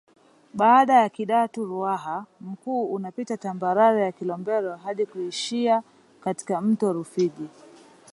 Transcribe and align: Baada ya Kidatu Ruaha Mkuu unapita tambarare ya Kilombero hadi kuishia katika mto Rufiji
Baada 0.53 0.93
ya 0.93 1.09
Kidatu 1.09 1.65
Ruaha 1.65 2.25
Mkuu 2.41 2.85
unapita 2.85 3.37
tambarare 3.37 4.01
ya 4.03 4.11
Kilombero 4.11 4.75
hadi 4.75 5.05
kuishia 5.05 5.83
katika 6.23 6.61
mto 6.61 6.93
Rufiji 6.93 7.47